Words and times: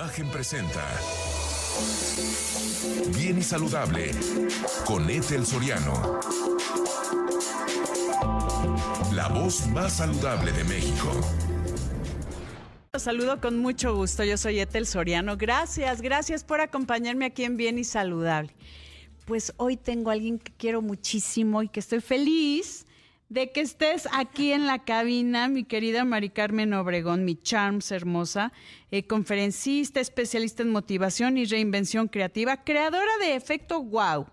Imagen 0.00 0.30
presenta 0.30 0.82
Bien 3.18 3.36
y 3.36 3.42
Saludable 3.42 4.12
con 4.86 5.10
Ethel 5.10 5.44
Soriano. 5.44 6.18
La 9.12 9.28
voz 9.28 9.66
más 9.66 9.98
saludable 9.98 10.52
de 10.52 10.64
México. 10.64 11.12
Los 12.94 13.02
saludo 13.02 13.42
con 13.42 13.58
mucho 13.58 13.94
gusto. 13.94 14.24
Yo 14.24 14.38
soy 14.38 14.60
Ethel 14.60 14.86
Soriano. 14.86 15.36
Gracias, 15.36 16.00
gracias 16.00 16.44
por 16.44 16.62
acompañarme 16.62 17.26
aquí 17.26 17.44
en 17.44 17.58
Bien 17.58 17.78
y 17.78 17.84
Saludable. 17.84 18.54
Pues 19.26 19.52
hoy 19.58 19.76
tengo 19.76 20.08
a 20.08 20.14
alguien 20.14 20.38
que 20.38 20.50
quiero 20.56 20.80
muchísimo 20.80 21.62
y 21.62 21.68
que 21.68 21.80
estoy 21.80 22.00
feliz 22.00 22.86
de 23.30 23.52
que 23.52 23.60
estés 23.60 24.08
aquí 24.12 24.52
en 24.52 24.66
la 24.66 24.80
cabina, 24.80 25.48
mi 25.48 25.64
querida 25.64 26.04
Mari 26.04 26.30
Carmen 26.30 26.74
Obregón, 26.74 27.24
mi 27.24 27.36
charms 27.36 27.92
hermosa, 27.92 28.52
eh, 28.90 29.06
conferencista, 29.06 30.00
especialista 30.00 30.64
en 30.64 30.70
motivación 30.70 31.38
y 31.38 31.44
reinvención 31.44 32.08
creativa, 32.08 32.64
creadora 32.64 33.10
de 33.20 33.36
Efecto 33.36 33.82
Wow. 33.82 34.26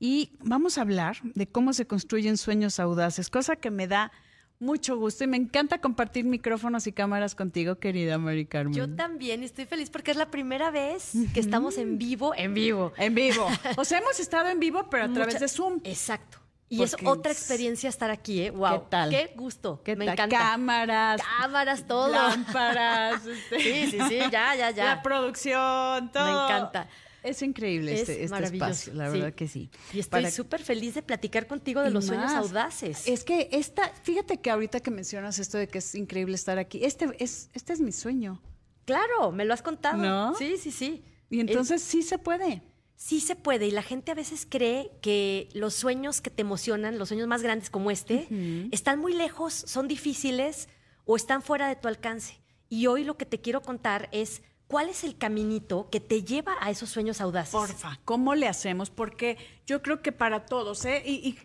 Y 0.00 0.32
vamos 0.40 0.78
a 0.78 0.80
hablar 0.80 1.18
de 1.22 1.46
cómo 1.46 1.74
se 1.74 1.86
construyen 1.86 2.38
sueños 2.38 2.80
audaces, 2.80 3.28
cosa 3.28 3.56
que 3.56 3.70
me 3.70 3.86
da 3.86 4.10
mucho 4.58 4.96
gusto 4.96 5.24
y 5.24 5.26
me 5.26 5.36
encanta 5.36 5.82
compartir 5.82 6.24
micrófonos 6.24 6.86
y 6.86 6.92
cámaras 6.92 7.34
contigo, 7.34 7.76
querida 7.76 8.16
Mari 8.16 8.46
Carmen. 8.46 8.72
Yo 8.72 8.88
también 8.88 9.42
estoy 9.42 9.66
feliz 9.66 9.90
porque 9.90 10.12
es 10.12 10.16
la 10.16 10.30
primera 10.30 10.70
vez 10.70 11.12
que 11.34 11.40
estamos 11.40 11.76
en 11.76 11.98
vivo, 11.98 12.34
en 12.34 12.54
vivo. 12.54 12.94
En 12.96 13.14
vivo. 13.14 13.46
O 13.76 13.84
sea, 13.84 13.98
hemos 13.98 14.18
estado 14.18 14.48
en 14.48 14.60
vivo, 14.60 14.88
pero 14.88 15.04
a 15.04 15.12
través 15.12 15.40
de 15.40 15.48
Zoom. 15.48 15.80
Exacto. 15.84 16.43
Y 16.68 16.82
es 16.82 16.96
otra 17.04 17.30
experiencia 17.30 17.88
estar 17.88 18.10
aquí, 18.10 18.40
¿eh? 18.42 18.50
Wow. 18.50 18.84
¿Qué 18.84 18.86
tal? 18.90 19.10
Qué 19.10 19.32
gusto. 19.36 19.80
¿Qué 19.84 19.94
Me 19.96 20.06
tal? 20.06 20.14
encanta. 20.14 20.38
Cámaras, 20.38 21.20
Cámaras, 21.40 21.86
todo. 21.86 22.08
lámparas, 22.12 23.24
este, 23.26 23.60
Sí, 23.60 23.90
sí, 23.90 23.98
sí, 24.08 24.18
ya, 24.32 24.54
ya, 24.56 24.70
ya. 24.70 24.84
la 24.86 25.02
producción, 25.02 26.10
todo. 26.12 26.44
encanta. 26.46 26.88
Es 27.22 27.40
increíble 27.42 27.94
Es 27.94 28.00
este, 28.00 28.24
este 28.24 28.44
espacio, 28.44 28.92
la 28.94 29.10
sí. 29.10 29.18
verdad 29.18 29.34
que 29.34 29.48
sí. 29.48 29.70
Y 29.94 30.00
estoy 30.00 30.22
Para- 30.22 30.30
súper 30.30 30.62
feliz 30.62 30.94
de 30.94 31.02
platicar 31.02 31.46
contigo 31.46 31.80
de 31.80 31.88
y 31.88 31.92
los 31.92 32.04
sueños 32.06 32.32
audaces. 32.32 33.06
Es 33.08 33.24
que 33.24 33.48
esta, 33.52 33.88
fíjate 34.02 34.40
que 34.40 34.50
ahorita 34.50 34.80
que 34.80 34.90
mencionas 34.90 35.38
esto 35.38 35.56
de 35.56 35.66
que 35.68 35.78
es 35.78 35.94
increíble 35.94 36.34
estar 36.34 36.58
aquí, 36.58 36.84
este 36.84 37.08
es, 37.18 37.48
este 37.54 37.72
es 37.72 37.80
mi 37.80 37.92
sueño. 37.92 38.42
Claro, 38.84 39.32
me 39.32 39.46
lo 39.46 39.54
has 39.54 39.62
contado. 39.62 39.96
¿No? 40.02 40.34
Sí, 40.34 40.56
sí, 40.58 40.70
sí. 40.70 41.02
Y 41.30 41.40
entonces 41.40 41.80
sí 41.82 42.02
se 42.02 42.18
puede. 42.18 42.62
Sí 43.06 43.20
se 43.20 43.36
puede 43.36 43.66
y 43.66 43.70
la 43.70 43.82
gente 43.82 44.12
a 44.12 44.14
veces 44.14 44.46
cree 44.48 44.90
que 45.02 45.50
los 45.52 45.74
sueños 45.74 46.22
que 46.22 46.30
te 46.30 46.40
emocionan, 46.40 46.96
los 46.98 47.08
sueños 47.08 47.28
más 47.28 47.42
grandes 47.42 47.68
como 47.68 47.90
este, 47.90 48.26
están 48.72 48.98
muy 48.98 49.12
lejos, 49.12 49.52
son 49.52 49.88
difíciles 49.88 50.70
o 51.04 51.14
están 51.16 51.42
fuera 51.42 51.68
de 51.68 51.76
tu 51.76 51.86
alcance. 51.86 52.40
Y 52.70 52.86
hoy 52.86 53.04
lo 53.04 53.18
que 53.18 53.26
te 53.26 53.42
quiero 53.42 53.60
contar 53.60 54.08
es 54.10 54.40
cuál 54.68 54.88
es 54.88 55.04
el 55.04 55.18
caminito 55.18 55.90
que 55.90 56.00
te 56.00 56.22
lleva 56.24 56.54
a 56.62 56.70
esos 56.70 56.88
sueños 56.88 57.20
audaces. 57.20 57.52
Porfa, 57.52 58.00
¿cómo 58.06 58.34
le 58.34 58.48
hacemos? 58.48 58.88
Porque 58.88 59.36
yo 59.66 59.82
creo 59.82 60.00
que 60.00 60.10
para 60.12 60.46
todos, 60.46 60.86
¿eh? 60.86 61.02
Y, 61.04 61.28
y 61.28 61.38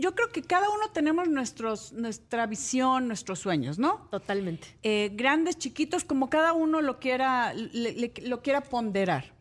yo 0.00 0.16
creo 0.16 0.30
que 0.30 0.42
cada 0.42 0.68
uno 0.68 0.90
tenemos 0.92 1.28
nuestros, 1.28 1.92
nuestra 1.92 2.46
visión, 2.48 3.06
nuestros 3.06 3.38
sueños, 3.38 3.78
¿no? 3.78 4.08
Totalmente. 4.10 4.66
eh, 4.82 5.12
grandes, 5.14 5.58
chiquitos, 5.58 6.02
como 6.02 6.28
cada 6.28 6.54
uno 6.54 6.82
lo 6.82 6.98
quiera, 6.98 7.54
le- 7.54 7.92
le- 7.92 8.12
lo 8.22 8.42
quiera 8.42 8.62
ponderar. 8.62 9.37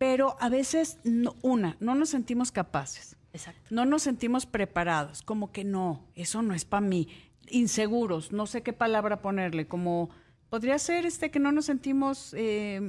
Pero 0.00 0.38
a 0.40 0.48
veces, 0.48 0.96
no- 1.04 1.36
una, 1.42 1.76
no 1.78 1.94
nos 1.94 2.08
sentimos 2.08 2.50
capaces, 2.52 3.16
Exacto. 3.34 3.60
no 3.68 3.84
nos 3.84 4.00
sentimos 4.02 4.46
preparados, 4.46 5.20
como 5.20 5.52
que 5.52 5.62
no, 5.62 6.08
eso 6.14 6.40
no 6.40 6.54
es 6.54 6.64
para 6.64 6.80
mí. 6.80 7.06
Inseguros, 7.50 8.32
no 8.32 8.46
sé 8.46 8.62
qué 8.62 8.72
palabra 8.72 9.20
ponerle, 9.20 9.66
como 9.68 10.08
podría 10.48 10.78
ser 10.78 11.04
este 11.04 11.30
que 11.30 11.38
no 11.38 11.52
nos 11.52 11.66
sentimos 11.66 12.34
eh, 12.34 12.80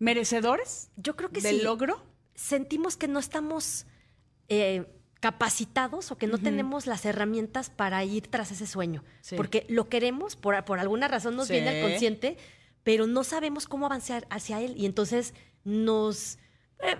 merecedores 0.00 0.90
Yo 0.96 1.14
creo 1.14 1.30
que 1.30 1.40
del 1.40 1.58
sí. 1.58 1.62
logro. 1.62 2.02
sentimos 2.34 2.96
que 2.96 3.06
no 3.06 3.20
estamos 3.20 3.86
eh, 4.48 4.84
capacitados 5.20 6.10
o 6.10 6.18
que 6.18 6.26
no 6.26 6.38
tenemos 6.38 6.88
las 6.88 7.04
herramientas 7.04 7.70
para 7.70 8.02
ir 8.04 8.26
tras 8.26 8.50
ese 8.50 8.66
sueño. 8.66 9.04
Sí. 9.20 9.36
Porque 9.36 9.66
lo 9.68 9.88
queremos, 9.88 10.34
por, 10.34 10.64
por 10.64 10.80
alguna 10.80 11.06
razón 11.06 11.36
nos 11.36 11.46
Sí. 11.46 11.52
viene 11.52 11.68
al 11.68 11.82
consciente, 11.90 12.36
pero 12.82 13.06
no 13.06 13.24
sabemos 13.24 13.66
cómo 13.66 13.86
avanzar 13.86 14.26
hacia 14.30 14.60
él 14.60 14.74
y 14.76 14.86
entonces 14.86 15.34
nos... 15.64 16.38
eh, 16.80 16.96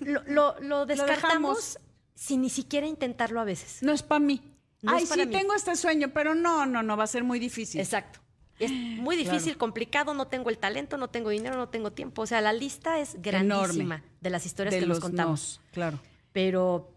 lo, 0.00 0.22
lo- 0.28 0.60
lo 0.60 0.86
descartamos 0.86 1.78
sin 2.14 2.40
ni 2.42 2.48
siquiera 2.50 2.86
intentarlo 2.86 3.40
a 3.40 3.44
veces. 3.44 3.82
No 3.82 3.92
es 3.92 4.02
para 4.02 4.20
mí. 4.20 4.42
No 4.82 4.92
Ay, 4.92 5.04
para 5.06 5.22
sí, 5.22 5.28
mí. 5.28 5.34
tengo 5.34 5.54
este 5.54 5.76
sueño, 5.76 6.12
pero 6.14 6.34
no, 6.34 6.64
no, 6.66 6.82
no, 6.82 6.96
va 6.96 7.04
a 7.04 7.08
ser 7.08 7.24
muy 7.24 7.38
difícil. 7.38 7.80
Exacto. 7.80 8.20
Es 8.58 8.70
muy 8.70 9.16
difícil, 9.16 9.58
complicado, 9.58 10.14
no 10.14 10.28
tengo 10.28 10.48
el 10.48 10.56
talento, 10.56 10.96
no 10.96 11.08
tengo 11.10 11.28
dinero, 11.28 11.56
no 11.56 11.68
tengo 11.68 11.92
tiempo. 11.92 12.22
O 12.22 12.26
sea, 12.26 12.40
la 12.40 12.54
lista 12.54 12.98
es 13.00 13.20
grandísima 13.20 14.02
de 14.22 14.30
las 14.30 14.46
historias 14.46 14.72
de 14.72 14.80
que 14.80 14.86
los 14.86 14.96
nos 14.98 15.02
contamos. 15.04 15.60
nos, 15.60 15.72
claro. 15.72 15.98
Pero, 16.32 16.90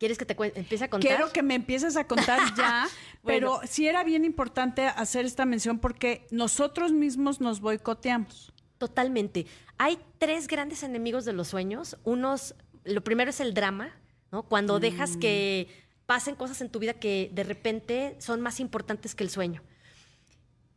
¿quieres 0.00 0.16
que 0.16 0.24
te 0.24 0.34
empiece 0.58 0.84
a 0.84 0.90
contar? 0.90 1.08
Quiero 1.08 1.30
que 1.30 1.42
me 1.42 1.54
empieces 1.54 1.96
a 1.96 2.06
contar 2.06 2.40
ya, 2.56 2.88
pero 3.24 3.60
sí 3.68 3.86
era 3.86 4.02
bien 4.02 4.24
importante 4.24 4.86
hacer 4.86 5.26
esta 5.26 5.44
mención 5.44 5.78
porque 5.78 6.26
nosotros 6.30 6.90
mismos 6.90 7.40
nos 7.40 7.60
boicoteamos. 7.60 8.52
Totalmente. 8.78 9.46
Hay 9.76 9.98
tres 10.18 10.48
grandes 10.48 10.82
enemigos 10.82 11.26
de 11.26 11.34
los 11.34 11.48
sueños. 11.48 11.98
Unos, 12.02 12.54
lo 12.84 13.04
primero 13.04 13.28
es 13.28 13.40
el 13.40 13.52
drama, 13.52 13.94
¿no? 14.32 14.42
Cuando 14.42 14.80
dejas 14.80 15.16
Mm. 15.16 15.20
que 15.20 15.68
pasen 16.06 16.34
cosas 16.34 16.62
en 16.62 16.70
tu 16.70 16.78
vida 16.78 16.94
que 16.94 17.30
de 17.34 17.44
repente 17.44 18.16
son 18.20 18.40
más 18.40 18.58
importantes 18.58 19.14
que 19.14 19.22
el 19.22 19.30
sueño. 19.30 19.62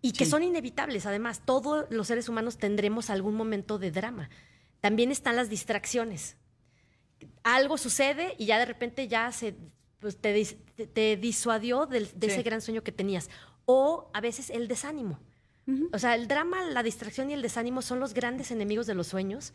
Y 0.01 0.11
que 0.11 0.25
son 0.25 0.43
inevitables, 0.43 1.05
además. 1.05 1.43
Todos 1.45 1.85
los 1.89 2.07
seres 2.07 2.27
humanos 2.27 2.57
tendremos 2.57 3.09
algún 3.09 3.35
momento 3.35 3.79
de 3.79 3.89
drama. 3.89 4.29
También 4.81 5.11
están 5.11 5.37
las 5.37 5.49
distracciones. 5.49 6.35
Algo 7.43 7.77
sucede 7.77 8.35
y 8.37 8.45
ya 8.45 8.59
de 8.59 8.65
repente 8.65 9.07
ya 9.07 9.31
se 9.31 9.55
pues, 9.99 10.17
te, 10.17 10.35
dis- 10.37 10.57
te- 10.75 10.87
te 10.87 11.15
disuadió 11.17 11.85
de 11.85 12.05
Sí. 12.05 12.13
ese 12.21 12.43
gran 12.43 12.61
sueño 12.61 12.83
que 12.83 12.91
tenías. 12.91 13.29
O 13.65 14.09
a 14.13 14.19
veces 14.21 14.49
el 14.49 14.67
desánimo. 14.67 15.19
O 15.93 15.97
sea, 15.99 16.15
el 16.15 16.27
drama, 16.27 16.61
la 16.65 16.83
distracción 16.83 17.29
y 17.29 17.33
el 17.33 17.41
desánimo 17.41 17.81
son 17.81 18.01
los 18.01 18.13
grandes 18.13 18.51
enemigos 18.51 18.85
de 18.85 18.95
los 18.95 19.07
sueños, 19.07 19.53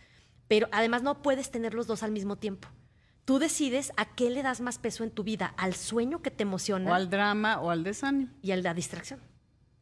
pero 0.48 0.66
además 0.72 1.02
no 1.02 1.20
puedes 1.20 1.50
tener 1.50 1.74
los 1.74 1.86
dos 1.86 2.02
al 2.02 2.12
mismo 2.12 2.36
tiempo. 2.36 2.66
Tú 3.26 3.38
decides 3.38 3.92
a 3.98 4.06
qué 4.14 4.30
le 4.30 4.42
das 4.42 4.62
más 4.62 4.78
peso 4.78 5.04
en 5.04 5.10
tu 5.10 5.22
vida, 5.22 5.52
al 5.58 5.74
sueño 5.74 6.22
que 6.22 6.30
te 6.30 6.44
emociona 6.44 6.90
O 6.90 6.94
al 6.94 7.10
drama 7.10 7.60
o 7.60 7.68
al 7.70 7.84
desánimo. 7.84 8.32
y 8.40 8.52
a 8.52 8.56
la 8.56 8.72
distracción. 8.72 9.20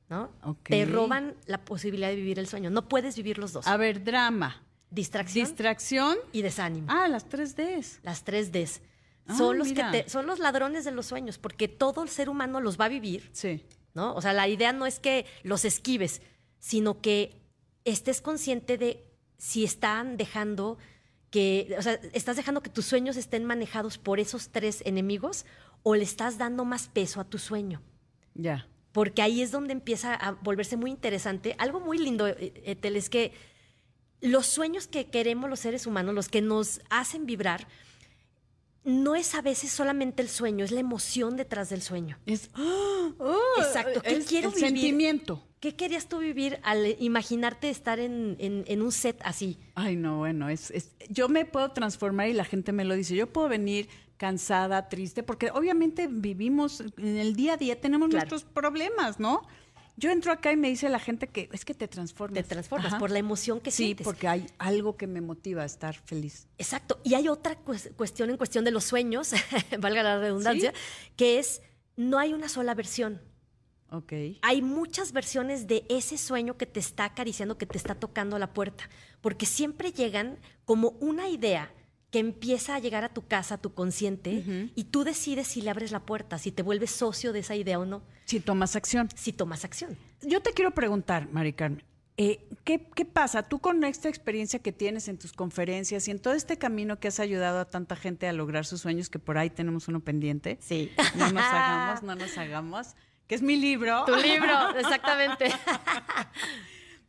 ¿no? 0.08 0.32
Ok. 0.42 0.68
Te 0.68 0.84
roban 0.84 1.36
la 1.46 1.64
posibilidad 1.64 2.08
de 2.08 2.16
vivir 2.16 2.40
el 2.40 2.48
sueño. 2.48 2.70
No 2.70 2.88
puedes 2.88 3.16
vivir 3.16 3.38
los 3.38 3.52
dos. 3.52 3.64
A 3.68 3.76
ver, 3.76 4.02
drama, 4.02 4.64
Distracción 4.90 5.46
distracción. 5.46 6.16
y 6.32 6.42
desánimo. 6.42 6.86
Ah, 6.90 7.08
las 7.08 7.28
tres 7.28 7.56
Ds. 7.56 8.00
Las 8.02 8.24
tres 8.24 8.52
Ds. 8.52 8.80
Ah, 9.26 9.36
Son 9.36 9.58
los 9.58 9.68
mira. 9.68 9.90
que 9.90 10.02
te, 10.04 10.08
son 10.10 10.26
los 10.26 10.38
ladrones 10.38 10.84
de 10.84 10.92
los 10.92 11.06
sueños, 11.06 11.38
porque 11.38 11.66
todo 11.68 12.02
el 12.02 12.08
ser 12.08 12.28
humano 12.28 12.60
los 12.60 12.78
va 12.80 12.84
a 12.84 12.88
vivir, 12.88 13.28
Sí. 13.32 13.64
¿no? 13.94 14.14
O 14.14 14.22
sea, 14.22 14.32
la 14.32 14.46
idea 14.48 14.72
no 14.72 14.86
es 14.86 15.00
que 15.00 15.26
los 15.42 15.64
esquives, 15.64 16.22
sino 16.58 17.00
que 17.00 17.42
estés 17.84 18.20
consciente 18.20 18.78
de 18.78 19.04
si 19.38 19.64
están 19.64 20.16
dejando 20.16 20.78
que, 21.30 21.74
o 21.78 21.82
sea, 21.82 21.94
estás 22.12 22.36
dejando 22.36 22.62
que 22.62 22.70
tus 22.70 22.86
sueños 22.86 23.16
estén 23.16 23.44
manejados 23.44 23.98
por 23.98 24.20
esos 24.20 24.50
tres 24.50 24.82
enemigos 24.86 25.44
o 25.82 25.94
le 25.96 26.04
estás 26.04 26.38
dando 26.38 26.64
más 26.64 26.88
peso 26.88 27.20
a 27.20 27.24
tu 27.24 27.38
sueño. 27.38 27.82
Ya. 28.34 28.68
porque 28.92 29.20
ahí 29.22 29.42
es 29.42 29.50
donde 29.50 29.72
empieza 29.72 30.14
a 30.14 30.32
volverse 30.32 30.76
muy 30.76 30.90
interesante. 30.90 31.54
Algo 31.58 31.80
muy 31.80 31.98
lindo, 31.98 32.26
eh, 32.28 32.52
Etel, 32.64 32.96
es 32.96 33.10
que 33.10 33.32
los 34.20 34.46
sueños 34.46 34.86
que 34.86 35.06
queremos 35.06 35.48
los 35.50 35.60
seres 35.60 35.86
humanos, 35.86 36.14
los 36.14 36.28
que 36.28 36.40
nos 36.42 36.80
hacen 36.90 37.26
vibrar, 37.26 37.66
no 38.84 39.16
es 39.16 39.34
a 39.34 39.42
veces 39.42 39.70
solamente 39.72 40.22
el 40.22 40.28
sueño, 40.28 40.64
es 40.64 40.70
la 40.70 40.78
emoción 40.80 41.36
detrás 41.36 41.68
del 41.70 41.82
sueño. 41.82 42.18
Es, 42.24 42.50
¡Ah! 42.54 43.10
¡Ah! 43.18 43.36
Exacto. 43.58 44.00
¿Qué 44.00 44.12
Es 44.16 44.26
quiero 44.26 44.48
el 44.48 44.54
vivir? 44.54 44.68
sentimiento. 44.70 45.42
¿Qué 45.58 45.74
querías 45.74 46.06
tú 46.08 46.18
vivir 46.18 46.60
al 46.62 46.94
imaginarte 47.00 47.68
estar 47.70 47.98
en, 47.98 48.36
en- 48.38 48.64
en 48.68 48.82
un 48.82 48.92
set 48.92 49.18
así? 49.24 49.58
Ay, 49.74 49.96
no, 49.96 50.18
bueno, 50.18 50.48
es, 50.48 50.70
es- 50.70 50.92
yo 51.08 51.28
me 51.28 51.44
puedo 51.44 51.72
transformar 51.72 52.28
y 52.28 52.34
la 52.34 52.44
gente 52.44 52.70
me 52.72 52.84
lo 52.84 52.94
dice. 52.94 53.16
Yo 53.16 53.26
puedo 53.32 53.48
venir 53.48 53.88
cansada, 54.18 54.88
triste, 54.88 55.22
porque 55.24 55.50
obviamente 55.50 56.06
vivimos 56.08 56.80
en 56.96 57.16
el 57.16 57.34
día 57.34 57.54
a 57.54 57.56
día, 57.56 57.80
tenemos 57.80 58.08
Claro. 58.08 58.28
nuestros 58.28 58.44
problemas, 58.44 59.18
¿no? 59.18 59.42
Yo 59.98 60.10
entro 60.10 60.30
acá 60.30 60.52
y 60.52 60.56
me 60.56 60.68
dice 60.68 60.88
la 60.90 60.98
gente 60.98 61.26
que 61.28 61.48
es 61.52 61.64
que 61.64 61.72
te 61.74 61.88
transformas. 61.88 62.42
Te 62.42 62.48
transformas 62.54 62.88
Ajá. 62.88 62.98
por 62.98 63.10
la 63.10 63.18
emoción 63.18 63.60
que 63.60 63.70
Sí, 63.70 63.84
sientes. 63.84 64.04
porque 64.04 64.28
hay 64.28 64.46
algo 64.58 64.96
que 64.96 65.06
me 65.06 65.20
motiva 65.22 65.62
a 65.62 65.64
estar 65.64 65.94
feliz. 65.94 66.48
Exacto. 66.58 67.00
Y 67.02 67.14
hay 67.14 67.28
otra 67.28 67.56
cues- 67.64 67.90
cuestión 67.96 68.28
en 68.30 68.36
cuestión 68.36 68.64
de 68.66 68.70
los 68.72 68.84
sueños, 68.84 69.32
valga 69.78 70.02
la 70.02 70.18
redundancia, 70.18 70.74
que 71.16 71.38
es 71.38 71.62
no 71.96 72.18
hay 72.18 72.34
una 72.34 72.48
sola 72.48 72.74
versión. 72.74 73.20
Ok. 73.88 74.12
hay 74.42 74.62
muchas 74.62 75.12
versiones 75.12 75.68
de 75.68 75.86
ese 75.88 76.18
sueño 76.18 76.56
que 76.58 76.66
te 76.66 76.80
está 76.80 77.04
acariciando, 77.04 77.56
que 77.56 77.66
te 77.66 77.78
está 77.78 77.94
tocando 77.94 78.36
la 78.36 78.52
puerta, 78.52 78.90
porque 79.20 79.46
siempre 79.46 79.92
llegan 79.92 80.38
como 80.64 80.90
una 81.00 81.28
idea 81.28 81.72
que 82.10 82.18
empieza 82.20 82.74
a 82.76 82.78
llegar 82.78 83.04
a 83.04 83.08
tu 83.12 83.26
casa, 83.26 83.56
a 83.56 83.58
tu 83.58 83.74
consciente, 83.74 84.70
y 84.74 84.84
tú 84.84 85.04
decides 85.04 85.46
si 85.48 85.60
le 85.60 85.70
abres 85.70 85.90
la 85.90 86.00
puerta, 86.00 86.38
si 86.38 86.52
te 86.52 86.62
vuelves 86.62 86.90
socio 86.90 87.32
de 87.32 87.40
esa 87.40 87.56
idea 87.56 87.78
o 87.78 87.84
no, 87.84 88.02
Si 88.24 88.40
tomas 88.40 88.76
acción. 88.76 89.08
si 89.14 89.32
tomas 89.32 89.64
acción. 89.64 89.96
Yo 90.22 90.40
te 90.40 90.52
quiero 90.52 90.70
preguntar, 90.72 91.28
Mari 91.32 91.52
Carmen, 91.52 91.82
Eh, 92.18 92.48
¿qué, 92.64 92.88
¿Qué 92.94 93.04
pasa? 93.04 93.42
Tú 93.42 93.58
con 93.58 93.84
esta 93.84 94.08
experiencia 94.08 94.60
que 94.60 94.72
tienes 94.72 95.08
en 95.08 95.18
tus 95.18 95.32
conferencias 95.34 96.08
y 96.08 96.12
en 96.12 96.18
todo 96.18 96.32
este 96.32 96.56
camino 96.56 96.98
que 96.98 97.08
has 97.08 97.20
ayudado 97.20 97.58
a 97.60 97.68
tanta 97.68 97.94
gente 97.96 98.26
a 98.26 98.32
lograr 98.32 98.64
sus 98.64 98.80
sueños, 98.80 99.10
que 99.10 99.18
por 99.18 99.36
ahí 99.36 99.50
tenemos 99.50 99.86
uno 99.88 100.00
pendiente. 100.00 100.56
Sí. 100.62 100.92
No 101.16 101.30
nos 101.32 101.42
hagamos, 101.52 102.02
no 102.04 102.14
nos 102.14 102.38
hagamos. 102.38 102.94
Que 103.26 103.34
es 103.34 103.42
mi 103.42 103.56
libro. 103.56 104.04
Tu 104.06 104.14
libro, 104.16 104.70
exactamente. 104.78 105.50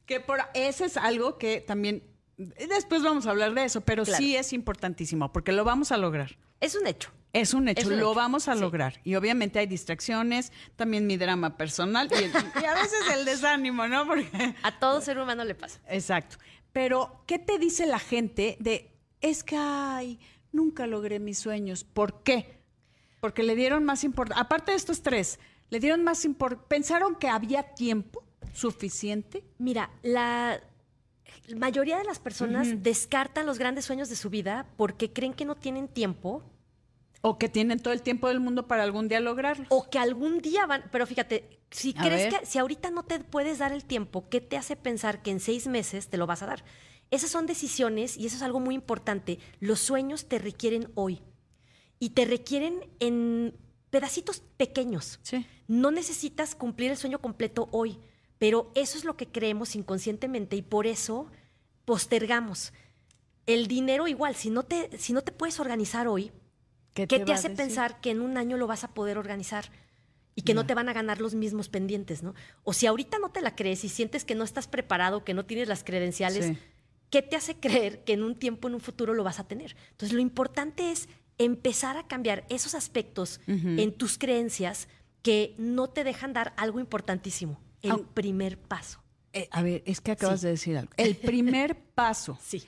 que 0.05 0.19
por 0.19 0.39
ese 0.53 0.85
es 0.85 0.97
algo 0.97 1.37
que 1.37 1.61
también 1.61 2.03
después 2.37 3.01
vamos 3.03 3.25
a 3.27 3.31
hablar 3.31 3.53
de 3.53 3.63
eso, 3.65 3.81
pero 3.81 4.03
Claro. 4.03 4.17
sí 4.23 4.35
es 4.35 4.53
importantísimo 4.53 5.31
porque 5.31 5.51
lo 5.51 5.63
vamos 5.63 5.91
a 5.91 5.97
lograr. 5.97 6.37
Es 6.59 6.75
un 6.75 6.87
hecho. 6.87 7.11
Es 7.33 7.53
un 7.53 7.67
hecho, 7.67 7.81
Es 7.81 7.87
un 7.87 7.97
lo 7.99 8.11
hecho, 8.11 8.15
vamos 8.15 8.47
a 8.47 8.53
sí. 8.55 8.59
lograr. 8.61 8.99
Y 9.03 9.15
obviamente 9.15 9.59
hay 9.59 9.67
distracciones, 9.67 10.51
también 10.75 11.05
mi 11.05 11.17
drama 11.17 11.57
personal 11.57 12.09
y, 12.11 12.15
y 12.61 12.65
a 12.65 12.73
veces 12.73 12.99
el 13.13 13.25
desánimo, 13.25 13.87
¿no? 13.87 14.07
Porque 14.07 14.55
A 14.63 14.79
todo 14.79 15.01
ser 15.01 15.19
humano 15.19 15.43
le 15.43 15.53
pasa. 15.55 15.79
Exacto. 15.89 16.37
Pero, 16.73 17.23
¿qué 17.27 17.37
te 17.39 17.59
dice 17.59 17.85
la 17.85 17.99
gente 17.99 18.57
de, 18.59 18.91
es 19.21 19.43
que, 19.43 19.55
ay, 19.57 20.19
nunca 20.51 20.87
logré 20.87 21.19
mis 21.19 21.37
sueños? 21.37 21.83
¿Por 21.83 22.23
qué? 22.23 22.59
Porque 23.19 23.43
le 23.43 23.55
dieron 23.55 23.83
más 23.83 24.03
importancia, 24.03 24.41
aparte 24.41 24.71
de 24.71 24.77
estos 24.77 25.01
tres, 25.01 25.39
le 25.69 25.79
dieron 25.79 26.03
más 26.03 26.23
importancia, 26.23 26.67
pensaron 26.69 27.15
que 27.15 27.27
había 27.29 27.73
tiempo 27.75 28.23
suficiente. 28.53 29.43
Mira, 29.57 29.91
la 30.01 30.61
mayoría 31.55 31.97
de 31.97 32.03
las 32.03 32.19
personas 32.19 32.67
descartan 32.83 33.45
los 33.45 33.57
grandes 33.59 33.85
sueños 33.85 34.09
de 34.09 34.15
su 34.15 34.29
vida 34.29 34.65
porque 34.77 35.11
creen 35.13 35.33
que 35.33 35.45
no 35.45 35.55
tienen 35.55 35.87
tiempo 35.87 36.43
O 37.21 37.37
que 37.37 37.49
tienen 37.49 37.79
todo 37.79 37.93
el 37.93 38.01
tiempo 38.01 38.27
del 38.27 38.39
mundo 38.39 38.67
para 38.67 38.83
algún 38.83 39.07
día 39.07 39.19
lograrlo. 39.19 39.65
o 39.69 39.89
que 39.89 39.97
algún 39.99 40.39
día 40.39 40.65
van. 40.65 40.83
Pero 40.91 41.05
fíjate, 41.07 41.59
si 41.71 41.93
A 41.97 42.03
crees 42.03 42.31
ver. 42.31 42.41
que 42.41 42.45
si 42.45 42.59
ahorita 42.59 42.91
no 42.91 43.03
te 43.03 43.19
puedes 43.19 43.57
dar 43.57 43.71
el 43.73 43.83
tiempo, 43.85 44.29
¿qué 44.29 44.39
te 44.41 44.55
hace 44.57 44.75
pensar 44.75 45.21
que 45.23 45.31
en 45.31 45.39
seis 45.39 45.67
meses 45.67 46.07
te 46.09 46.17
lo 46.17 46.27
vas 46.27 46.43
a 46.43 46.45
dar? 46.45 46.63
Esas 47.09 47.31
son 47.31 47.45
decisiones 47.45 48.17
y 48.17 48.25
eso 48.27 48.35
es 48.35 48.41
algo 48.43 48.59
muy 48.59 48.75
importante. 48.75 49.39
Los 49.59 49.79
sueños 49.79 50.27
te 50.27 50.39
requieren 50.39 50.91
hoy 50.95 51.21
y 51.99 52.09
te 52.11 52.25
requieren 52.25 52.85
en 52.99 53.55
pedacitos 53.89 54.41
pequeños. 54.57 55.19
Sí. 55.23 55.45
No 55.67 55.89
necesitas 55.91 56.53
cumplir 56.53 56.91
el 56.91 56.97
sueño 56.97 57.19
completo 57.19 57.67
hoy, 57.71 57.97
pero 58.37 58.71
eso 58.75 58.97
es 58.97 59.03
lo 59.03 59.17
que 59.17 59.27
creemos 59.27 59.75
inconscientemente 59.75 60.55
y 60.55 60.61
por 60.61 60.87
eso 60.87 61.27
postergamos. 61.85 62.73
El 63.45 63.67
dinero 63.67 64.07
igual, 64.07 64.35
si 64.35 64.49
no 64.49 64.63
te, 64.63 64.97
si 64.97 65.13
no 65.13 65.21
te 65.21 65.31
puedes 65.31 65.59
organizar 65.59 66.07
hoy, 66.07 66.31
¿qué 66.93 67.07
te, 67.07 67.31
hace 67.31 67.49
pensar 67.49 68.01
que 68.01 68.11
en 68.11 68.21
un 68.21 68.37
año 68.37 68.57
lo 68.57 68.67
vas 68.67 68.83
a 68.83 68.93
poder 68.93 69.17
organizar? 69.17 69.71
Y 70.35 70.43
que 70.43 70.53
no 70.53 70.67
te 70.67 70.75
van 70.75 70.87
a 70.87 70.93
ganar 70.93 71.19
los 71.19 71.33
mismos 71.33 71.67
pendientes, 71.67 72.21
¿no? 72.21 72.35
O 72.63 72.71
si 72.71 72.85
ahorita 72.85 73.17
no 73.17 73.31
te 73.31 73.41
la 73.41 73.55
crees 73.55 73.83
y 73.83 73.89
sientes 73.89 74.23
que 74.23 74.35
no 74.35 74.43
estás 74.43 74.67
preparado, 74.67 75.23
que 75.23 75.33
no 75.33 75.45
tienes 75.45 75.67
las 75.67 75.83
credenciales, 75.83 76.45
Sí. 76.45 76.57
¿qué 77.09 77.23
te 77.23 77.35
hace 77.35 77.55
creer 77.55 78.03
que 78.03 78.13
en 78.13 78.21
un 78.21 78.35
tiempo, 78.35 78.67
en 78.67 78.75
un 78.75 78.81
futuro 78.81 79.15
lo 79.15 79.23
vas 79.23 79.39
a 79.39 79.47
tener? 79.47 79.75
Entonces, 79.91 80.13
lo 80.13 80.21
importante 80.21 80.91
es 80.91 81.09
empezar 81.39 81.97
a 81.97 82.07
cambiar 82.07 82.45
esos 82.49 82.75
aspectos 82.75 83.39
en 83.47 83.93
tus 83.93 84.17
creencias 84.17 84.87
que 85.21 85.55
no 85.57 85.89
te 85.89 86.03
dejan 86.03 86.33
dar 86.33 86.53
algo 86.57 86.79
importantísimo, 86.79 87.59
el 87.81 88.01
primer 88.01 88.57
paso. 88.59 89.01
Eh, 89.33 89.47
a 89.51 89.61
ver, 89.61 89.83
es 89.85 90.01
que 90.01 90.11
acabas 90.11 90.39
Sí. 90.41 90.45
de 90.47 90.51
decir 90.51 90.77
algo. 90.77 90.91
El 90.97 91.15
primer 91.15 91.77
paso. 91.95 92.37
Sí. 92.41 92.63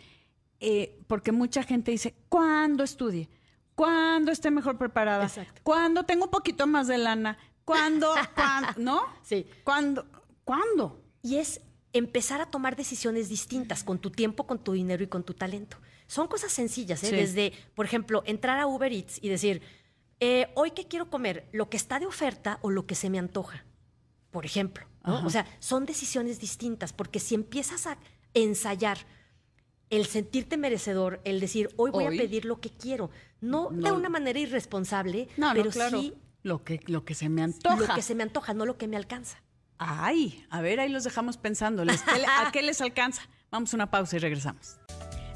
eh, 0.59 0.99
porque 1.07 1.31
mucha 1.31 1.63
gente 1.63 1.91
dice, 1.91 2.13
¿cuándo 2.27 2.83
estudie? 2.83 3.29
¿Cuándo 3.75 4.31
esté 4.31 4.51
mejor 4.51 4.77
preparada? 4.77 5.23
Exacto. 5.25 5.61
¿Cuándo 5.63 6.03
tengo 6.03 6.25
un 6.25 6.31
poquito 6.31 6.67
más 6.67 6.87
de 6.87 6.97
lana? 6.97 7.37
¿Cuándo? 7.63 8.13
¿Cuándo? 8.35 8.73
¿No? 8.77 9.01
Sí. 9.23 9.45
¿Cuándo? 9.63 10.05
¿Cuándo? 10.43 11.01
Y 11.21 11.37
es 11.37 11.61
empezar 11.93 12.41
a 12.41 12.47
tomar 12.51 12.75
decisiones 12.75 13.29
distintas 13.29 13.83
con 13.83 13.99
tu 13.99 14.11
tiempo, 14.11 14.45
con 14.45 14.59
tu 14.63 14.73
dinero 14.73 15.01
y 15.03 15.07
con 15.07 15.23
tu 15.23 15.33
talento. 15.33 15.77
Son 16.07 16.27
cosas 16.27 16.51
sencillas, 16.51 17.03
¿eh? 17.03 17.09
Sí. 17.09 17.15
Desde, 17.15 17.53
por 17.73 17.85
ejemplo, 17.85 18.21
entrar 18.25 18.59
a 18.59 18.67
Uber 18.67 18.91
Eats 18.91 19.17
y 19.23 19.29
decir, 19.29 19.61
eh, 20.19 20.51
hoy 20.55 20.71
qué 20.71 20.87
quiero 20.87 21.09
comer, 21.09 21.47
lo 21.53 21.69
que 21.69 21.77
está 21.77 21.99
de 21.99 22.05
oferta 22.05 22.59
o 22.61 22.69
lo 22.69 22.85
que 22.85 22.95
se 22.95 23.09
me 23.09 23.17
antoja, 23.19 23.63
por 24.31 24.45
ejemplo. 24.45 24.85
O 25.03 25.29
sea, 25.29 25.45
son 25.59 25.85
decisiones 25.85 26.39
distintas, 26.39 26.93
porque 26.93 27.19
si 27.19 27.35
empiezas 27.35 27.87
a 27.87 27.97
ensayar 28.33 28.97
el 29.89 30.05
sentirte 30.05 30.55
merecedor, 30.57 31.19
el 31.23 31.39
decir, 31.39 31.69
hoy 31.77 31.89
voy 31.89 32.05
Hoy. 32.05 32.15
a 32.17 32.21
pedir 32.21 32.45
lo 32.45 32.59
que 32.61 32.69
quiero, 32.69 33.09
no, 33.41 33.69
de 33.71 33.91
una 33.91 34.09
manera 34.09 34.37
irresponsable, 34.39 35.27
No, 35.37 35.51
pero 35.53 35.71
claro. 35.71 35.99
sí 35.99 36.13
Lo 36.43 36.63
que, 36.63 36.79
lo 36.85 37.05
que 37.05 37.15
se 37.15 37.27
me 37.27 37.41
antoja. 37.41 37.75
lo 37.75 37.95
que 37.95 38.01
se 38.03 38.13
me 38.13 38.21
antoja, 38.23 38.53
no 38.53 38.65
lo 38.65 38.77
que 38.77 38.87
me 38.87 38.97
alcanza. 38.97 39.41
Ay, 39.79 40.45
a 40.49 40.61
ver, 40.61 40.79
ahí 40.79 40.89
los 40.89 41.05
dejamos 41.05 41.37
pensando. 41.37 41.85
¿Les- 41.85 42.01
qué 42.03 42.19
le- 42.19 42.25
¿A 42.27 42.51
qué 42.51 42.61
les 42.61 42.81
alcanza? 42.81 43.23
Vamos 43.49 43.73
a 43.73 43.77
una 43.77 43.89
pausa 43.89 44.17
y 44.17 44.19
regresamos. 44.19 44.77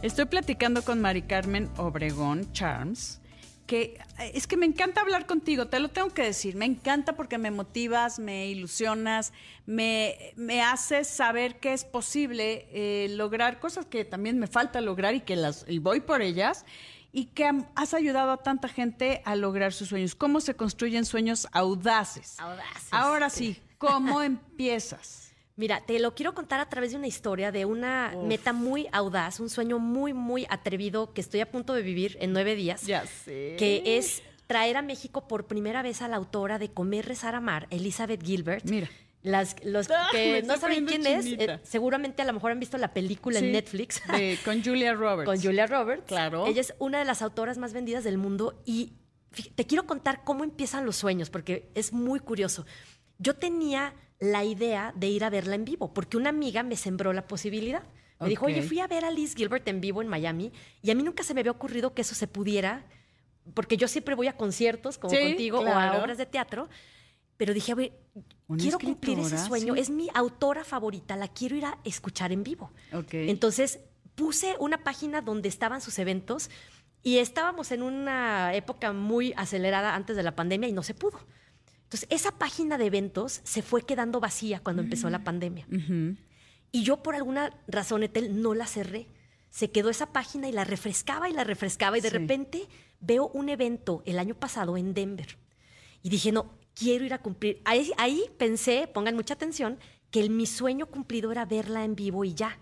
Estoy 0.04 0.26
platicando 0.26 0.84
con 0.84 1.02
Mari 1.02 1.24
Carmen 1.24 1.72
Obregón 1.78 2.52
Charms, 2.52 3.22
que 3.66 4.00
eh, 4.20 4.32
es 4.34 4.48
que 4.48 4.58
me 4.58 4.66
encanta 4.66 5.02
hablar 5.02 5.26
contigo, 5.26 5.68
te 5.68 5.80
lo 5.80 5.90
tengo 5.90 6.10
que 6.10 6.24
decir. 6.24 6.56
Me 6.56 6.66
encanta 6.66 7.16
porque 7.16 7.38
me 7.38 7.52
motivas, 7.52 8.20
me 8.20 8.48
ilusionas, 8.48 9.34
me, 9.66 10.34
me 10.36 10.62
haces 10.62 11.08
saber 11.08 11.60
que 11.60 11.74
es 11.74 11.86
posible 11.86 12.68
eh, 12.72 13.08
lograr 13.12 13.60
cosas 13.60 13.86
que 13.86 14.06
también 14.06 14.40
me 14.40 14.48
falta 14.48 14.82
lograr 14.82 15.16
y 15.16 15.22
que 15.22 15.36
las 15.36 15.66
y 15.68 15.80
voy 15.80 16.02
por 16.02 16.22
ellas. 16.22 16.66
Y 17.16 17.26
que 17.26 17.48
has 17.76 17.94
ayudado 17.94 18.32
a 18.32 18.38
tanta 18.38 18.68
gente 18.68 19.22
a 19.26 19.36
lograr 19.36 19.72
sus 19.72 19.90
sueños. 19.90 20.16
¿Cómo 20.16 20.42
se 20.42 20.56
construyen 20.56 21.06
sueños 21.06 21.48
audaces? 21.52 22.40
Audaces, 22.40 22.88
Ahora 22.90 23.30
sí. 23.30 23.54
sí, 23.54 23.62
¿cómo 23.78 24.22
empiezas? 24.24 25.33
Mira, 25.56 25.82
te 25.86 26.00
lo 26.00 26.16
quiero 26.16 26.34
contar 26.34 26.60
a 26.60 26.68
través 26.70 26.92
de 26.92 26.98
una 26.98 27.08
historia 27.08 27.52
de 27.52 27.66
una 27.66 28.14
meta 28.24 28.54
muy 28.54 28.88
audaz, 28.92 29.40
un 29.40 29.50
sueño 29.52 29.78
muy, 29.78 30.12
muy 30.14 30.48
atrevido 30.50 31.14
que 31.14 31.22
estoy 31.22 31.42
a 31.42 31.52
punto 31.52 31.74
de 31.76 31.84
vivir 31.84 32.18
en 32.22 32.34
nueve 32.34 32.56
días, 32.56 32.82
sé. 32.82 33.56
que 33.60 33.98
es 33.98 34.24
traer 34.48 34.78
a 34.78 34.82
México 34.82 35.28
por 35.28 35.46
primera 35.46 35.84
vez 35.84 36.02
a 36.02 36.08
la 36.08 36.16
autora 36.16 36.58
de 36.58 36.72
Comer, 36.72 37.06
Rezar, 37.06 37.36
Amar, 37.36 37.68
Elizabeth 37.70 38.24
Gilbert. 38.24 38.66
Mira. 38.68 38.90
Las, 39.22 39.56
los 39.64 39.90
Ah, 39.92 40.08
que 40.12 40.42
no 40.42 40.58
saben 40.58 40.86
quién 40.88 41.06
es, 41.06 41.26
eh, 41.28 41.60
seguramente 41.64 42.24
a 42.24 42.26
lo 42.26 42.34
mejor 42.34 42.52
han 42.52 42.60
visto 42.60 42.78
la 42.80 42.92
película 42.94 43.40
Sí, 43.40 43.46
en 43.46 43.52
Netflix. 43.54 44.02
de- 44.12 44.38
con 44.44 44.62
Julia 44.64 44.94
Roberts. 44.96 45.30
con 45.32 45.40
Julia 45.42 45.68
Roberts. 45.68 46.04
Claro. 46.08 46.48
Ella 46.48 46.62
es 46.62 46.74
una 46.80 46.98
de 47.00 47.06
las 47.06 47.22
autoras 47.22 47.58
más 47.60 47.74
vendidas 47.74 48.04
del 48.04 48.18
mundo 48.18 48.60
y 48.66 48.94
te 49.56 49.66
quiero 49.66 49.86
contar 49.86 50.24
cómo 50.24 50.44
empiezan 50.44 50.86
los 50.86 50.96
sueños, 50.98 51.30
porque 51.30 51.70
es 51.76 51.94
muy 51.94 52.20
curioso. 52.20 52.66
Yo 53.18 53.36
tenía 53.36 53.94
la 54.24 54.44
idea 54.44 54.94
de 54.96 55.08
ir 55.08 55.24
a 55.24 55.30
verla 55.30 55.56
en 55.56 55.66
vivo, 55.66 55.94
porque 55.94 56.18
una 56.18 56.30
amiga 56.30 56.64
me 56.64 56.78
sembró 56.78 57.12
la 57.14 57.28
posibilidad. 57.28 57.84
Me 58.20 58.30
dijo, 58.30 58.46
oye, 58.46 58.62
fui 58.62 58.80
a 58.80 58.88
ver 58.88 59.04
a 59.04 59.12
Liz 59.12 59.36
Gilbert 59.36 59.68
en 59.68 59.82
vivo 59.82 60.02
en 60.02 60.08
Miami 60.08 60.54
y 60.82 60.92
a 60.92 60.96
mí 60.96 61.04
nunca 61.04 61.24
se 61.24 61.34
me 61.34 61.42
había 61.42 61.52
ocurrido 61.52 61.94
que 61.94 62.04
eso 62.04 62.16
se 62.16 62.26
pudiera, 62.26 62.86
porque 63.54 63.76
yo 63.76 63.90
siempre 63.90 64.16
voy 64.16 64.28
a 64.28 64.38
conciertos 64.38 64.98
como 64.98 65.14
Sí, 65.14 65.22
contigo 65.22 65.60
o 65.60 65.68
a 65.68 66.02
obras 66.02 66.18
de 66.18 66.26
teatro, 66.26 66.70
pero 67.36 67.54
dije, 67.54 67.74
Una 68.48 68.58
quiero 68.58 68.80
cumplir 68.80 69.20
ese 69.20 69.38
sueño, 69.38 69.74
sí. 69.74 69.82
es 69.82 69.90
mi 69.90 70.08
autora 70.14 70.64
favorita, 70.64 71.18
la 71.18 71.28
quiero 71.28 71.58
ir 71.58 71.66
a 71.66 71.78
escuchar 71.84 72.32
en 72.32 72.44
vivo. 72.44 72.72
Entonces 73.12 73.82
puse 74.16 74.56
una 74.60 74.84
página 74.84 75.20
donde 75.22 75.50
estaban 75.50 75.82
sus 75.82 76.00
eventos 76.00 76.50
y 77.02 77.18
estábamos 77.18 77.74
en 77.74 77.84
una 77.84 78.54
época 78.54 78.94
muy 78.94 79.34
acelerada 79.36 79.96
antes 79.96 80.16
de 80.16 80.24
la 80.24 80.34
pandemia 80.34 80.70
y 80.70 80.72
no 80.72 80.84
se 80.84 80.94
pudo. 80.94 81.20
Entonces 81.94 82.10
esa 82.10 82.32
página 82.40 82.80
de 82.80 82.88
eventos 82.88 83.42
se 83.44 83.62
fue 83.62 83.84
quedando 83.84 84.20
vacía 84.20 84.60
cuando 84.62 84.82
empezó 84.82 85.12
la 85.12 85.24
pandemia. 85.24 85.68
Ujú. 85.72 86.18
Y 86.72 86.82
yo 86.84 87.04
por 87.04 87.14
alguna 87.14 87.52
razón, 87.68 88.02
Etel, 88.02 88.42
no 88.42 88.56
la 88.56 88.66
cerré. 88.66 89.08
Se 89.52 89.70
quedó 89.70 89.92
esa 89.92 90.12
página 90.12 90.50
y 90.50 90.52
la 90.54 90.64
refrescaba 90.64 91.30
y 91.30 91.34
la 91.34 91.44
refrescaba 91.44 91.96
y 92.00 92.02
de 92.02 92.10
Sí. 92.10 92.18
repente 92.18 92.68
veo 93.00 93.28
un 93.28 93.48
evento 93.50 94.02
el 94.08 94.18
año 94.18 94.34
pasado 94.34 94.76
en 94.76 94.96
Denver. 94.96 95.38
Y 96.02 96.10
dije, 96.10 96.32
no, 96.32 96.58
quiero 96.74 97.06
ir 97.06 97.14
a 97.14 97.20
cumplir. 97.22 97.62
Ahí, 97.64 97.92
ahí 98.00 98.24
pensé, 98.40 98.90
pongan 98.92 99.14
mucha 99.16 99.36
atención, 99.36 99.78
que 100.10 100.20
el- 100.20 100.32
mi 100.32 100.48
sueño 100.48 100.88
cumplido 100.88 101.32
era 101.32 101.46
verla 101.46 101.84
en 101.86 101.96
vivo 101.96 102.26
y 102.26 102.34
ya. 102.34 102.58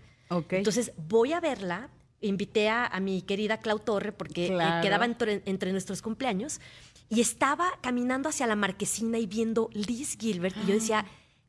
Entonces 0.50 0.92
voy 0.98 1.32
a 1.32 1.40
verla. 1.40 1.88
Invité 2.22 2.68
a, 2.68 2.86
a 2.86 3.00
mi 3.00 3.22
querida 3.22 3.58
Clau 3.58 3.78
Torre 3.78 4.12
porque 4.12 4.46
eh, 4.46 4.48
Claro. 4.48 4.82
quedaba 4.82 5.04
entre, 5.04 5.42
entre 5.44 5.72
nuestros 5.72 6.00
cumpleaños 6.02 6.60
y 7.08 7.20
estaba 7.20 7.68
caminando 7.82 8.28
hacia 8.28 8.46
la 8.46 8.56
marquesina 8.56 9.18
y 9.18 9.26
viendo 9.26 9.68
Liz 9.74 10.16
Gilbert 10.18 10.56
y 10.64 10.66
yo 10.68 10.74
decía, 10.74 11.04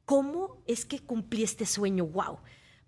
¿cómo 0.06 0.62
es 0.68 0.86
que 0.86 1.00
cumplí 1.00 1.44
este 1.44 1.66
sueño? 1.66 2.06
¡Wow! 2.06 2.40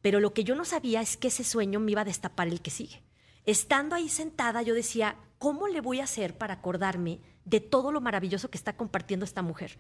Pero 0.02 0.20
lo 0.20 0.34
que 0.34 0.44
yo 0.44 0.56
no 0.56 0.66
sabía 0.66 1.02
es 1.02 1.16
que 1.18 1.30
ese 1.30 1.44
sueño 1.44 1.80
me 1.80 1.92
iba 1.92 2.02
a 2.02 2.06
destapar 2.06 2.48
el 2.48 2.62
que 2.62 2.72
sigue. 2.72 3.02
Estando 3.46 3.96
ahí 3.96 4.10
sentada, 4.10 4.62
yo 4.62 4.74
decía, 4.74 5.16
¿cómo 5.38 5.68
le 5.68 5.80
voy 5.82 6.00
a 6.00 6.04
hacer 6.04 6.38
para 6.38 6.56
acordarme 6.56 7.20
de 7.46 7.60
todo 7.60 7.92
lo 7.92 8.02
maravilloso 8.02 8.50
que 8.50 8.58
está 8.58 8.76
compartiendo 8.76 9.24
esta 9.24 9.42
mujer? 9.42 9.78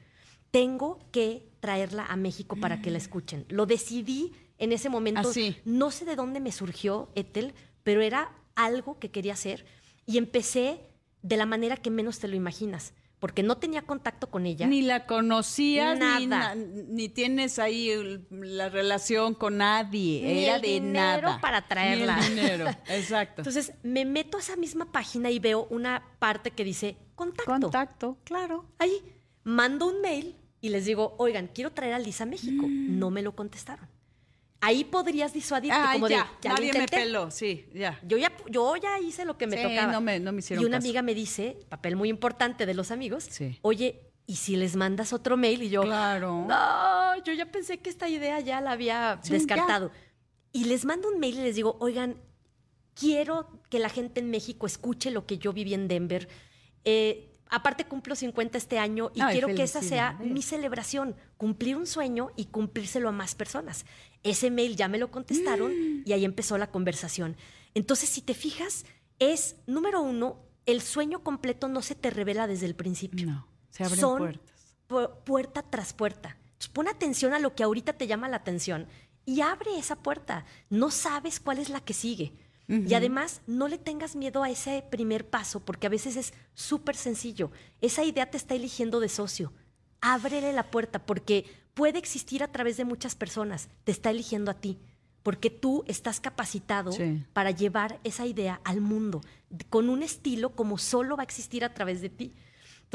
Tengo 0.51 1.00
que 1.12 1.50
traerla 1.59 2.05
a 2.05 2.15
México 2.15 2.55
para 2.55 2.81
que 2.81 2.91
la 2.91 2.97
escuchen. 2.97 3.45
Lo 3.50 3.65
decidí 3.65 4.31
en 4.57 4.71
ese 4.71 4.88
momento. 4.89 5.29
Así. 5.29 5.57
No 5.65 5.91
sé 5.91 6.05
de 6.05 6.15
dónde 6.15 6.39
me 6.39 6.51
surgió 6.51 7.09
Ethel, 7.15 7.53
pero 7.85 8.01
era 8.01 8.31
algo 8.55 8.99
que 8.99 9.09
quería 9.11 9.33
hacer 9.33 9.65
y 10.05 10.17
empecé 10.17 10.81
de 11.21 11.37
la 11.37 11.45
manera 11.45 11.77
que 11.77 11.89
menos 11.89 12.19
te 12.19 12.27
lo 12.27 12.35
imaginas. 12.35 12.93
porque 13.17 13.41
no 13.43 13.57
tenía 13.57 13.81
contacto 13.81 14.29
con 14.29 14.45
ella. 14.45 14.67
Ni 14.67 14.81
la 14.83 15.07
conocías, 15.07 15.97
ni, 15.97 16.27
na- 16.27 16.53
ni 16.53 17.09
tienes 17.09 17.57
ahí 17.57 17.89
la 18.29 18.69
relación 18.69 19.33
con 19.33 19.57
nadie. 19.57 20.21
Ni 20.21 20.43
Era 20.43 20.57
el 20.57 20.61
de 20.61 20.67
dinero 20.67 21.21
nada. 21.29 21.41
para 21.41 21.67
traerla. 21.67 22.17
Ni 22.17 22.25
el 22.25 22.35
dinero, 22.35 22.65
exacto. 22.89 23.41
Entonces 23.41 23.71
me 23.81 24.05
meto 24.05 24.37
a 24.37 24.41
esa 24.41 24.55
misma 24.57 24.91
página 24.91 25.31
y 25.31 25.39
veo 25.39 25.65
una 25.71 26.03
parte 26.19 26.51
que 26.51 26.63
dice 26.63 26.97
contacto. 27.15 27.51
Contacto, 27.51 28.17
claro. 28.25 28.65
Ahí 28.77 28.93
mando 29.43 29.87
un 29.87 30.01
mail 30.01 30.35
y 30.61 30.69
les 30.69 30.85
digo, 30.85 31.15
oigan, 31.17 31.47
quiero 31.47 31.71
traer 31.71 31.93
a 31.93 31.99
Lisa 31.99 32.25
a 32.25 32.27
México. 32.27 32.67
Mm. 32.67 32.99
No 32.99 33.09
me 33.09 33.21
lo 33.23 33.33
contestaron. 33.35 33.87
Ahí 34.65 34.84
podrías 34.84 35.31
disuadirte 35.34 35.77
Ay, 35.79 35.95
como 36.00 36.07
ya, 36.10 36.24
de, 36.24 36.29
ya 36.41 36.50
lo 36.50 36.55
nadie 36.57 36.74
me 36.74 36.88
peló, 36.88 37.29
sí, 37.31 37.67
ya. 37.74 38.00
Yo 38.03 38.17
ya, 38.17 38.31
yo 38.50 38.75
ya 38.77 39.00
hice 39.00 39.24
lo 39.25 39.38
que 39.38 39.45
me 39.48 39.57
Sí, 39.57 39.63
tocaba. 39.63 39.91
no 39.91 40.01
me- 40.01 40.19
no 40.19 40.31
me 40.31 40.39
hicieron 40.39 40.63
y 40.63 40.65
una 40.65 40.77
caso. 40.77 40.88
amiga 40.88 41.01
me 41.03 41.13
dice, 41.13 41.60
papel 41.69 41.95
muy 41.95 42.10
importante 42.10 42.65
de 42.65 42.74
los 42.74 42.89
amigos, 42.91 43.27
Sí. 43.29 43.60
oye, 43.62 44.01
¿y 44.25 44.38
si 44.38 44.55
les 44.55 44.75
mandas 44.75 45.13
otro 45.13 45.38
mail? 45.38 45.62
Y 45.62 45.69
yo, 45.69 45.84
Claro. 45.84 46.45
no, 46.48 47.24
yo 47.24 47.34
ya 47.34 47.45
pensé 47.51 47.77
que 47.79 47.89
esta 47.91 48.10
idea 48.10 48.39
ya 48.39 48.60
la 48.62 48.72
había 48.72 49.19
Sí, 49.22 49.34
descartado. 49.34 49.91
Y 50.51 50.63
les 50.65 50.84
mando 50.86 51.10
un 51.10 51.19
mail 51.19 51.38
y 51.39 51.43
les 51.43 51.55
digo, 51.55 51.77
oigan, 51.79 52.15
quiero 52.95 53.62
que 53.69 53.77
la 53.79 53.89
gente 53.89 54.19
en 54.22 54.29
México 54.31 54.65
escuche 54.65 55.12
lo 55.12 55.25
que 55.25 55.38
yo 55.38 55.53
viví 55.53 55.74
en 55.74 55.88
Denver. 55.88 56.27
Eh, 56.86 57.34
aparte 57.49 57.85
cumplo 57.85 58.15
50 58.15 58.57
este 58.57 58.79
año 58.79 59.11
y 59.13 59.21
Ay, 59.21 59.33
quiero 59.33 59.47
que 59.55 59.63
esa 59.63 59.81
sea 59.81 60.13
mi 60.21 60.41
celebración, 60.41 61.15
cumplir 61.37 61.75
un 61.77 61.85
sueño 61.87 62.31
y 62.35 62.45
cumplírselo 62.45 63.09
a 63.09 63.11
más 63.11 63.35
personas. 63.35 63.85
Ese 64.23 64.49
mail 64.51 64.75
ya 64.75 64.87
me 64.87 64.97
lo 64.97 65.11
contestaron 65.11 65.71
y 66.05 66.11
ahí 66.13 66.25
empezó 66.25 66.57
la 66.57 66.71
conversación. 66.71 67.37
Entonces, 67.73 68.09
si 68.09 68.21
te 68.21 68.33
fijas, 68.33 68.85
es, 69.19 69.57
número 69.67 70.01
uno, 70.01 70.39
el 70.65 70.81
sueño 70.81 71.23
completo 71.23 71.67
no 71.67 71.81
se 71.81 71.93
te 71.95 72.09
revela 72.09 72.47
desde 72.47 72.65
el 72.65 72.75
principio. 72.75 73.27
No, 73.27 73.47
se 73.69 73.83
abren 73.83 73.99
Son 73.99 74.17
puertas. 74.17 74.75
pu- 74.89 75.23
puerta 75.23 75.61
tras 75.61 75.93
puerta. 75.93 76.37
Entonces, 76.45 76.69
pon 76.69 76.87
atención 76.87 77.33
a 77.33 77.39
lo 77.39 77.53
que 77.53 77.63
ahorita 77.63 77.93
te 77.93 78.07
llama 78.07 78.27
la 78.29 78.37
atención 78.37 78.87
y 79.25 79.41
abre 79.41 79.77
esa 79.77 79.97
puerta. 79.97 80.45
No 80.69 80.89
sabes 80.89 81.39
cuál 81.39 81.59
es 81.59 81.69
la 81.69 81.81
que 81.81 81.93
sigue. 81.93 82.33
Y 82.67 82.93
además, 82.95 83.41
no 83.45 83.67
le 83.67 83.77
tengas 83.77 84.15
miedo 84.15 84.41
a 84.41 84.50
ese 84.50 84.84
primer 84.89 85.27
paso, 85.27 85.60
porque 85.60 85.86
a 85.88 85.89
veces 85.91 86.15
es 86.15 86.34
súper 86.55 86.95
sencillo. 86.95 87.51
Esa 87.79 88.03
idea 88.03 88.31
te 88.31 88.38
está 88.38 88.55
eligiendo 88.55 89.00
de 89.00 89.10
socio. 89.10 89.53
Ábrele 90.01 90.51
la 90.53 90.72
puerta, 90.72 91.00
porque 91.05 91.45
puede 91.75 92.00
existir 92.00 92.41
a 92.41 92.51
través 92.51 92.77
de 92.77 92.86
muchas 92.86 93.15
personas. 93.15 93.69
Te 93.84 93.91
está 93.91 94.10
eligiendo 94.10 94.50
a 94.50 94.55
ti, 94.55 94.79
porque 95.22 95.50
tú 95.50 95.84
estás 95.88 96.19
capacitado 96.19 96.91
Sí. 96.91 97.24
para 97.34 97.51
llevar 97.51 98.00
esa 98.03 98.25
idea 98.25 98.62
al 98.63 98.81
mundo, 98.81 99.22
con 99.69 99.89
un 99.89 100.01
estilo 100.03 100.50
como 100.55 100.77
solo 100.77 101.17
va 101.17 101.22
a 101.24 101.25
existir 101.25 101.63
a 101.65 101.74
través 101.74 102.01
de 102.01 102.10
ti. 102.10 102.34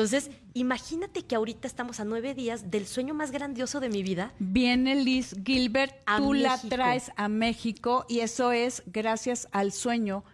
Entonces, 0.00 0.30
imagínate 0.54 1.22
que 1.26 1.34
ahorita 1.34 1.66
estamos 1.68 2.00
a 2.00 2.04
nueve 2.04 2.32
días 2.34 2.70
del 2.70 2.86
sueño 2.86 3.12
más 3.12 3.30
grandioso 3.32 3.80
de 3.80 3.90
mi 3.90 4.02
vida. 4.02 4.32
Viene 4.38 4.94
Liz 4.94 5.34
Gilbert, 5.44 5.94
A 6.06 6.16
tú 6.16 6.32
la 6.32 6.56
traes 6.58 7.10
a 7.16 7.28
México 7.28 8.06
y 8.08 8.20
eso 8.20 8.50
es 8.50 8.82
gracias 8.86 9.46
al 9.52 9.72
sueño 9.72 10.24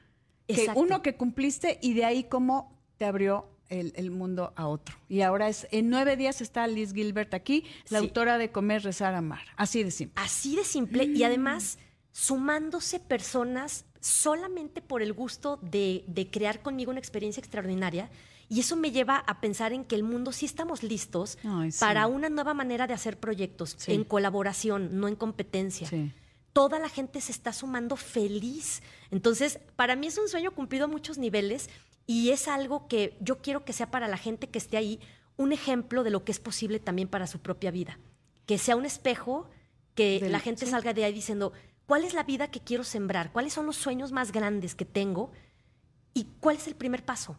que 0.47 0.55
Exacto. 0.55 0.81
uno 0.81 1.03
que 1.03 1.17
cumpliste 1.17 1.81
y 1.83 1.95
de 1.95 2.05
ahí 2.05 2.25
cómo 2.25 2.79
te 2.97 3.07
abrió 3.07 3.49
el, 3.69 3.93
el 3.97 4.13
mundo 4.13 4.53
a 4.55 4.69
otro. 4.69 4.95
Y 5.09 5.23
ahora 5.23 5.49
es, 5.49 5.67
en 5.73 5.91
nueve 5.91 6.17
días 6.17 6.41
está 6.41 6.69
Liz 6.69 6.93
Gilbert 6.95 7.35
aquí, 7.35 7.65
la 7.89 7.99
Sí. 7.99 8.05
autora 8.07 8.39
de 8.39 8.53
Comer, 8.53 8.85
Rezar, 8.85 9.15
Amar. 9.17 9.43
Así 9.57 9.83
de 9.83 9.91
simple. 9.91 10.23
Así 10.25 10.55
de 10.55 10.63
simple 10.63 11.07
y 11.07 11.25
además 11.25 11.79
sumándose 12.13 13.01
personas 13.01 13.85
solamente 14.01 14.81
por 14.81 15.03
el 15.03 15.13
gusto 15.13 15.59
de, 15.61 16.05
de 16.07 16.31
crear 16.31 16.63
conmigo 16.63 16.93
una 16.93 17.01
experiencia 17.01 17.41
extraordinaria. 17.41 18.09
Y 18.49 18.61
eso 18.61 18.77
me 18.77 18.93
lleva 18.93 19.17
a 19.19 19.41
pensar 19.41 19.73
en 19.73 19.85
que 19.85 19.97
el 19.97 20.03
mundo 20.05 20.31
sí 20.33 20.47
estamos 20.47 20.83
listos 20.83 21.37
Ay, 21.45 21.73
sí. 21.73 21.81
para 21.81 22.07
una 22.07 22.29
nueva 22.29 22.55
manera 22.55 22.87
de 22.87 22.95
hacer 22.95 23.19
proyectos, 23.19 23.75
Sí. 23.79 23.93
en 23.93 24.05
colaboración, 24.05 25.01
no 25.01 25.09
en 25.09 25.17
competencia. 25.17 25.89
Sí. 25.89 26.13
Toda 26.53 26.79
la 26.79 26.89
gente 26.89 27.21
se 27.21 27.33
está 27.33 27.53
sumando 27.53 27.97
feliz. 27.97 28.83
Entonces, 29.11 29.59
para 29.75 29.97
mí 29.97 30.07
es 30.07 30.17
un 30.17 30.29
sueño 30.29 30.53
cumplido 30.53 30.85
a 30.85 30.89
muchos 30.89 31.19
niveles 31.19 31.69
y 32.07 32.31
es 32.31 32.47
algo 32.49 32.87
que 32.89 33.17
yo 33.21 33.39
quiero 33.43 33.65
que 33.65 33.73
sea 33.73 33.91
para 33.91 34.07
la 34.09 34.17
gente 34.17 34.49
que 34.49 34.59
esté 34.59 34.77
ahí 34.77 35.01
un 35.37 35.53
ejemplo 35.53 36.03
de 36.05 36.11
lo 36.11 36.25
que 36.25 36.33
es 36.33 36.39
posible 36.41 36.79
también 36.79 37.09
para 37.09 37.27
su 37.27 37.41
propia 37.41 37.71
vida. 37.71 37.99
Que 38.47 38.59
sea 38.59 38.77
un 38.77 38.87
espejo, 38.87 39.51
que 39.95 40.27
la 40.31 40.39
gente 40.41 40.65
sí. 40.67 40.71
salga 40.71 40.95
de 40.95 41.05
ahí 41.05 41.13
diciendo, 41.13 41.53
¿cuál 41.85 42.05
es 42.05 42.15
la 42.15 42.23
vida 42.23 42.49
que 42.51 42.61
quiero 42.61 42.85
sembrar? 42.85 43.33
¿Cuáles 43.33 43.53
son 43.53 43.67
los 43.67 43.77
sueños 43.77 44.13
más 44.13 44.31
grandes 44.33 44.75
que 44.75 44.85
tengo? 44.85 45.33
¿Y 46.15 46.29
cuál 46.41 46.57
es 46.57 46.67
el 46.69 46.75
primer 46.77 47.05
paso? 47.05 47.37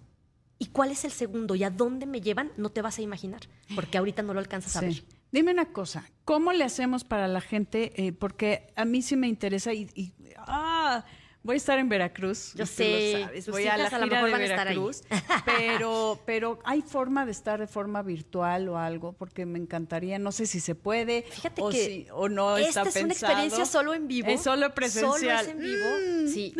¿Y 0.59 0.67
cuál 0.67 0.91
es 0.91 1.05
el 1.05 1.11
segundo? 1.11 1.55
¿Y 1.55 1.63
a 1.63 1.69
dónde 1.69 2.05
me 2.05 2.19
llevan? 2.21 2.51
No 2.57 2.69
te 2.69 2.81
vas 2.81 2.97
a 2.97 3.01
imaginar, 3.01 3.41
porque 3.75 3.97
ahorita 3.97 4.23
no 4.23 4.33
lo 4.33 4.39
alcanzas 4.39 4.75
a 4.75 4.81
ver. 4.81 5.03
Dime 5.31 5.51
una 5.51 5.65
cosa, 5.73 6.09
¿cómo 6.25 6.53
le 6.53 6.63
hacemos 6.63 7.03
para 7.03 7.27
la 7.27 7.41
gente? 7.41 8.05
Eh, 8.07 8.13
porque 8.13 8.71
a 8.75 8.85
mí 8.85 9.01
sí 9.01 9.15
me 9.17 9.27
interesa 9.27 9.73
y, 9.73 9.89
y- 9.93 10.13
ah, 10.37 11.03
voy 11.47 11.55
a 11.55 11.57
estar 11.57 11.79
en 11.79 11.89
Veracruz. 11.89 12.53
Yo 12.53 12.67
sé, 12.67 13.13
lo 13.13 13.25
sabes, 13.25 13.45
tus 13.45 13.51
voy 13.53 13.65
a 13.65 13.75
la 13.77 13.83
hijas 13.85 13.93
a 13.93 13.97
lo 13.97 14.03
gira 14.03 14.17
mejor 14.21 14.27
de 14.27 14.31
van 14.33 14.41
a 14.41 14.45
estar 14.45 14.67
ahí. 14.67 14.75
Veracruz, 14.77 15.01
pero, 15.45 16.19
pero 16.25 16.59
hay 16.63 16.81
forma 16.83 17.25
de 17.25 17.31
estar 17.31 17.59
de 17.59 17.65
forma 17.67 18.03
virtual 18.03 18.69
o 18.69 18.77
algo, 18.77 19.13
porque 19.13 19.45
me 19.47 19.57
encantaría, 19.57 20.19
no 20.19 20.31
sé 20.31 20.45
si 20.45 20.59
se 20.59 20.75
puede 20.75 21.23
Fíjate 21.23 21.61
o, 21.61 21.69
que 21.69 21.85
si- 21.85 22.07
o 22.13 22.29
no 22.29 22.57
esta 22.57 22.81
está 22.83 22.89
es 22.89 22.95
una 22.97 23.07
pensado. 23.07 23.31
experiencia 23.31 23.65
solo 23.65 23.93
en 23.95 24.07
vivo. 24.07 24.27
Es 24.29 24.43
solo 24.43 24.73
presencial. 24.75 25.17
Solo 25.17 25.31
es 25.31 25.47
en 25.47 25.59
vivo. 25.59 26.31
Sí. 26.33 26.53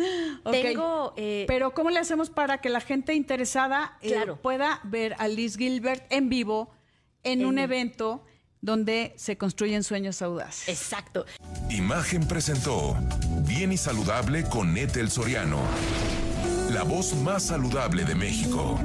Ok. 0.44 0.52
Tengo. 0.52 1.14
eh, 1.16 1.44
Pero 1.46 1.72
¿cómo 1.74 1.90
le 1.90 1.98
hacemos 2.00 2.30
para 2.30 2.58
que 2.60 2.68
la 2.70 2.80
gente 2.80 3.14
interesada 3.14 3.96
eh, 4.00 4.08
Claro. 4.08 4.36
pueda 4.40 4.80
ver 4.84 5.14
a 5.18 5.28
Liz 5.28 5.56
Gilbert 5.56 6.04
en 6.10 6.28
vivo 6.28 6.70
en, 7.22 7.40
En 7.40 7.46
un 7.46 7.58
evento 7.58 8.24
donde 8.60 9.14
se 9.16 9.36
construyen 9.36 9.82
sueños 9.84 10.22
audaces? 10.22 10.68
exacto. 10.68 11.26
Imagen 11.70 12.26
presentó 12.26 12.96
Bien 13.46 13.72
y 13.72 13.76
Saludable 13.76 14.44
con 14.44 14.76
Ethel 14.76 15.10
Soriano. 15.10 15.60
La 16.70 16.82
voz 16.82 17.14
más 17.14 17.44
saludable 17.44 18.04
de 18.04 18.14
México. 18.14 18.78